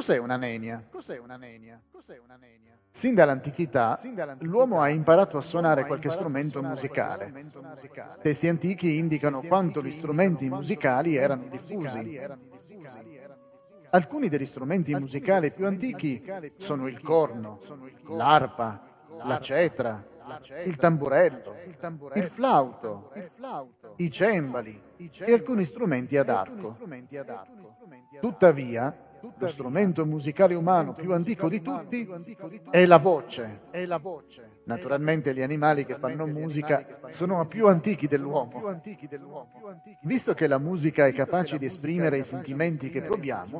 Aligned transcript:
Cos'è 0.00 0.16
una 0.16 0.38
nenia? 0.38 0.82
Cos'è 0.90 1.18
una 1.18 1.36
nenia? 1.36 1.78
Cos'è 1.92 2.18
una 2.24 2.38
nenia? 2.40 2.74
Sin 2.90 3.14
dall'antichità 3.14 4.00
l'uomo 4.38 4.80
ha 4.80 4.88
imparato 4.88 5.36
a 5.36 5.42
suonare 5.42 5.84
qualche 5.84 6.08
strumento 6.08 6.62
musicale. 6.62 7.30
Testi 8.22 8.48
antichi 8.48 8.96
indicano 8.96 9.42
quanto 9.42 9.82
gli 9.82 9.90
strumenti 9.90 10.48
musicali 10.48 11.16
erano 11.16 11.48
diffusi. 11.50 12.18
Alcuni 13.90 14.30
degli 14.30 14.46
strumenti 14.46 14.94
musicali 14.94 15.52
più 15.52 15.66
antichi 15.66 16.24
sono 16.56 16.86
il 16.86 17.02
corno, 17.02 17.60
l'arpa, 18.08 18.82
la 19.24 19.38
cetra, 19.38 20.02
il 20.64 20.76
tamburello, 20.76 21.56
il 22.14 22.24
flauto, 22.24 23.12
i 23.96 24.10
cembali 24.10 24.82
e 24.96 25.32
alcuni 25.34 25.66
strumenti 25.66 26.16
ad 26.16 26.30
arco. 26.30 26.78
Tuttavia, 28.18 29.08
lo 29.40 29.48
strumento 29.48 30.04
musicale 30.04 30.54
umano 30.54 30.92
più 30.92 31.12
antico 31.12 31.48
di 31.48 31.62
tutti 31.62 32.06
è 32.70 32.84
la 32.84 32.98
voce. 32.98 33.68
Naturalmente 34.64 35.34
gli 35.34 35.40
animali 35.40 35.86
che 35.86 35.96
fanno 35.98 36.26
musica 36.26 37.00
sono 37.08 37.46
più 37.46 37.66
antichi 37.66 38.06
dell'uomo. 38.06 38.80
Visto 40.02 40.34
che 40.34 40.46
la 40.46 40.58
musica 40.58 41.06
è 41.06 41.12
capace 41.14 41.58
di 41.58 41.64
esprimere 41.64 42.18
i 42.18 42.24
sentimenti 42.24 42.90
che 42.90 43.00
proviamo, 43.00 43.58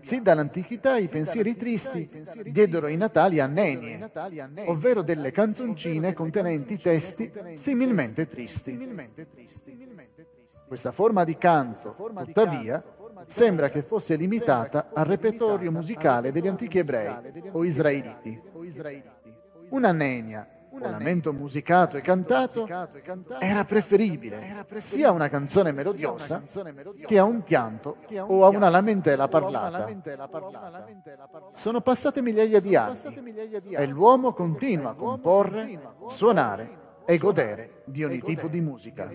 sin 0.00 0.22
dall'antichità 0.22 0.96
i 0.96 1.08
pensieri 1.08 1.54
tristi 1.54 2.08
diedero 2.46 2.86
i 2.86 2.96
natali 2.96 3.40
a 3.40 3.46
nenie, 3.46 4.10
ovvero 4.64 5.02
delle 5.02 5.30
canzoncine 5.30 6.14
contenenti 6.14 6.78
testi 6.78 7.30
similmente 7.54 8.26
tristi. 8.26 8.88
Questa 10.66 10.92
forma 10.92 11.24
di 11.24 11.36
canto, 11.36 11.94
tuttavia, 12.24 12.82
sembra 13.30 13.70
che 13.70 13.82
fosse 13.82 14.16
limitata 14.16 14.90
al 14.92 15.06
repertorio 15.06 15.70
musicale 15.70 16.32
degli 16.32 16.48
antichi 16.48 16.78
ebrei 16.78 17.14
o 17.52 17.64
israeliti. 17.64 18.42
Una 19.68 19.92
nenia, 19.92 20.48
un 20.70 20.80
lamento 20.80 21.32
musicato 21.32 21.96
e 21.96 22.00
cantato, 22.00 22.66
era 23.38 23.64
preferibile 23.64 24.66
sia 24.78 25.08
a 25.08 25.12
una 25.12 25.28
canzone 25.28 25.70
melodiosa 25.70 26.42
che 27.06 27.18
a 27.18 27.24
un 27.24 27.42
pianto 27.42 27.98
o 28.18 28.44
a 28.44 28.48
una 28.48 28.68
lamentela 28.68 29.28
parlata. 29.28 29.88
Sono 31.52 31.80
passate 31.80 32.20
migliaia 32.20 32.60
di 32.60 32.74
anni 32.74 33.32
e 33.70 33.86
l'uomo 33.86 34.32
continua 34.32 34.90
a 34.90 34.94
comporre, 34.94 35.80
suonare 36.08 36.78
e 37.06 37.16
godere 37.16 37.82
di 37.84 38.04
ogni 38.04 38.20
tipo 38.22 38.48
di 38.48 38.60
musica. 38.60 39.08